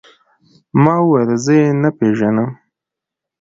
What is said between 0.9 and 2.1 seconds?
وويل زه يې نه